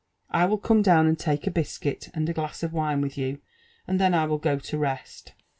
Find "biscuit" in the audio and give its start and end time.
1.51-2.09